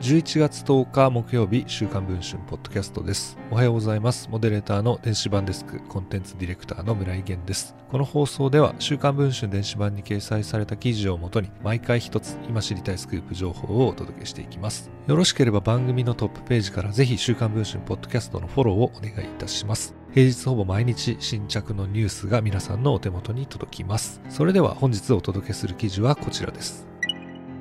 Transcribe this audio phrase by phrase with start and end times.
[0.00, 3.36] 11月10日木曜日週刊文春ポッドキャストです。
[3.50, 4.30] おはようございます。
[4.30, 7.76] モデレーターの電子版デスクコンテンツディレクターの村井源です。
[7.90, 14.90] この放送では週刊文春電子版に掲載された記事をもとに毎回一つ今知りたいスクープ情報をお届けしていきます。
[15.06, 19.94] よろしければ番組のトップページからぜひ週刊文春ポッドキャストのフォローをお願いいたします。
[20.14, 24.22] 平日ほぼ毎日新着のニュースが皆さんのお手元に届きます。
[24.30, 26.88] それでは本日お届けする記事はこちらです。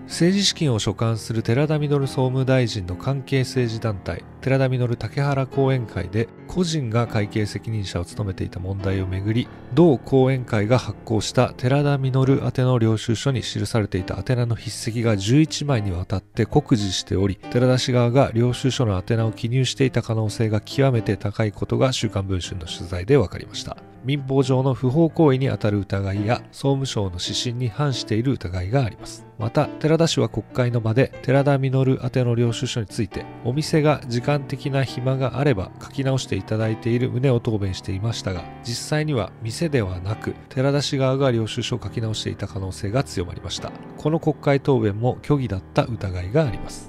[0.09, 23.77] 政治資金を所管する寺田稔総務大臣の関係政治団体寺田稔竹原後援会で個人が会計責任者を務めていた問題をめぐり同後援会が発行した寺田稔宛ての領収書に記されていた宛名の筆跡が11枚にわたって酷似しており寺田氏側が領収書の宛名を記入していた可能性が極めて高いことが週刊文春の取材で分かりました。
[24.03, 29.25] 民法上の不法行為に当たる疑いや総務省の指針に反している疑いがあります。
[29.37, 43.71] また寺田氏は国会の場で寺田稔宛ての領収書についてお店が時間的な暇があれば書き直していただいている旨を答弁していましたが実際には店ではなく寺田氏側が領収書を書き直していた可能性が強まりました。
[43.97, 46.88] この国会答弁も虚偽だった疑いがあります。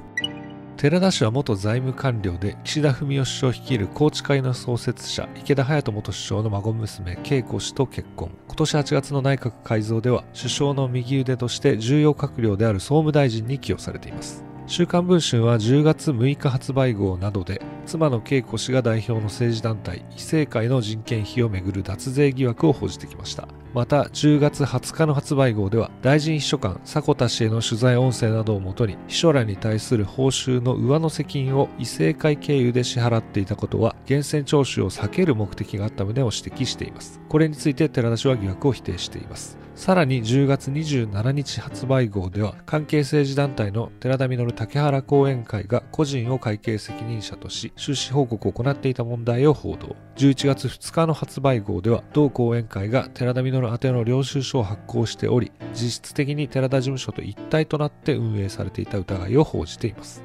[0.80, 8.30] 寺田氏は元財務官僚で岸田文雄首相率いる宏池会の創設者池田隼人元首相の孫娘恵子氏と結婚。
[8.46, 14.42] 今年8月の内閣改造では首相の右腕として重要閣僚である総務大臣に起用されています。
[14.66, 23.48] 週刊文春は10月6日発売号などで妻の恵子氏が代表の政治団体異性会の人件費をめぐる脱税疑惑を報じてきました。
[23.72, 37.20] また10月20日の発売号では大臣秘書官迫田氏への取材音声などをもとに秘書らに対する報酬の上乗せ金を異性会経由で支払っていたことは源泉徴収を避ける目的があった旨を指摘しています。
[37.28, 39.56] これについて寺田氏は疑惑を否定しています。
[39.80, 49.96] さらに10月27日発売号では関係政治団体の寺田稔竹原後援会が個人を会計責任者とし収支報告を行っていた問題を報道。
[50.16, 60.22] 11月2日の発売号では同後援会が寺田稔宛ての領収書を発行しており実質的に寺田事務所と一体となって運営されていた疑いを報じています。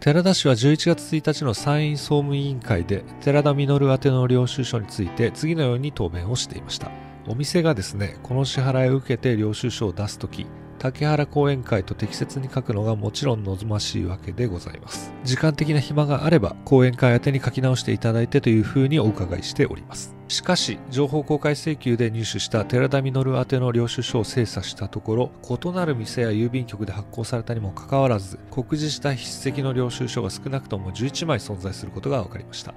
[0.00, 7.09] 寺田氏は11月1日の参院総務委員会で寺田稔宛ての領収書について次のように答弁をしていました。
[7.30, 10.46] お店がですねこの支払いを受けて領収書を出すとき
[10.80, 15.12] 竹原後援会と適切に書くのがもちろん望ましいわけでございます。
[15.24, 20.16] 時間的な暇があれば後援会宛てに書き直していただいてというふうにお伺いしております。
[20.28, 32.74] しかし情報公開請求で入手した寺田稔宛ての領収書を精査したところ異なる店や郵便局で発行されたにもかかわらず告示した筆跡の領収書が少なくとも11枚存在することが分かりました。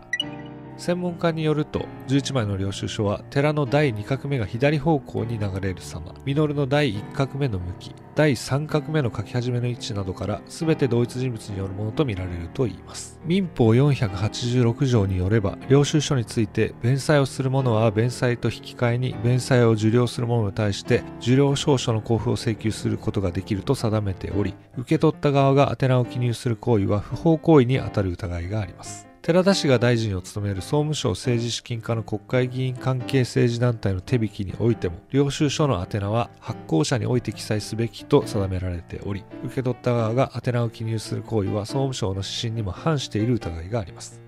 [0.78, 13.19] 専門家によると11枚の領収書は寺の第2画目が左方向に流れる様稔の第1画目の向き第3画目の書き始めの位置などから全て同一人物によるものとみられるといいます。
[13.25, 29.12] 民法486条によれば領収書について弁済をする者は弁済と引き換えに弁済を受領する者に対して受領証書の交付を請求することができると定めており受け取った側が宛名を記入する行為は不法行為に当たる疑いがあります。
[29.23, 44.22] 寺田氏が大臣を務める総務省政治資金課の国会議員関係政治団体の手引きにおいても領収書の宛名は発行者において記載すべきと定められており受け取った側が宛名を記入する行為は総務省の指針にも反している疑いがあります。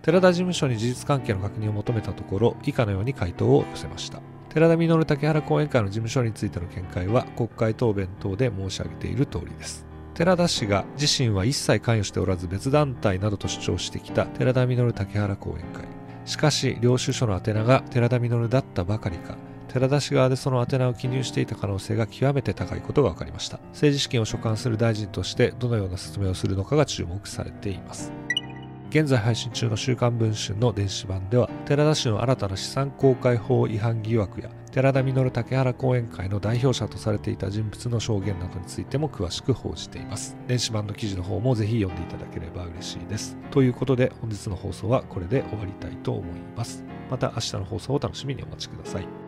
[0.00, 4.22] 寺田事務所に事実関係の確認を求めたところ以下のように回答を寄せました。
[4.48, 9.85] 寺田稔竹原後援会の事務所についての見解は国会答弁等で申し上げている通りです。
[10.16, 15.84] 寺田氏が自身は一切関与しておらず別団体などと主張してきた寺田稔竹原後援会。
[16.24, 19.36] しかし領収書の宛名が寺田稔だったばかりか。
[19.68, 23.58] 寺田氏側でその宛名を記入していた可能性が極めて高いことが分かりました。
[23.72, 28.10] 政治資金を所管する大臣としてどのような説明をするのかが注目されています。
[28.88, 40.36] 現在配信中の週刊文春の電子版では寺田氏の新たな資産公開法違反疑惑や寺田稔竹原講演会の代表者とされていた人物の証言などについても詳しく報じています。
[40.48, 43.38] 電子版の記事の方もぜひ読んでいただければ嬉しいです。
[43.50, 46.84] ということで本日の放送はこれで終わりたいと思います。
[47.10, 49.25] また明日の放送を楽しみにお待ちください。